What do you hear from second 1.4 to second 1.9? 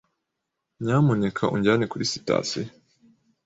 unjyane